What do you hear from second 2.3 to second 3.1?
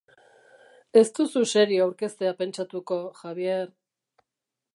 pentsatuko,